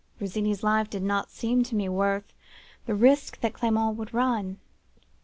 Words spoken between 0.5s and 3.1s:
life did not seem to me worth the